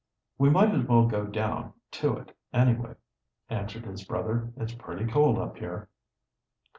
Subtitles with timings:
[0.39, 2.95] "We might as well go down to it, anyway,"
[3.51, 4.51] answered his brother.
[4.57, 5.89] "It's pretty cold up here."